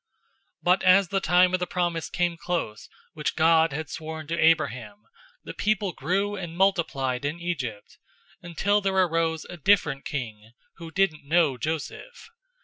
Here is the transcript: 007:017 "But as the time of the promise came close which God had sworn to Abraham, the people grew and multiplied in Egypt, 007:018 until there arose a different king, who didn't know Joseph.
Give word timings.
007:017 0.63 0.63
"But 0.63 0.83
as 0.83 1.07
the 1.09 1.19
time 1.19 1.53
of 1.53 1.59
the 1.59 1.67
promise 1.67 2.09
came 2.09 2.35
close 2.35 2.89
which 3.13 3.35
God 3.35 3.71
had 3.71 3.87
sworn 3.87 4.25
to 4.25 4.39
Abraham, 4.39 5.03
the 5.43 5.53
people 5.53 5.91
grew 5.91 6.35
and 6.35 6.57
multiplied 6.57 7.23
in 7.23 7.39
Egypt, 7.39 7.99
007:018 8.43 8.49
until 8.49 8.81
there 8.81 8.95
arose 8.95 9.45
a 9.47 9.57
different 9.57 10.03
king, 10.03 10.53
who 10.77 10.89
didn't 10.89 11.27
know 11.27 11.55
Joseph. 11.55 12.31